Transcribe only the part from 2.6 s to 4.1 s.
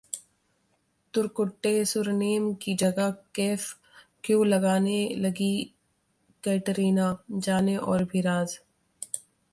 की जगह कैफ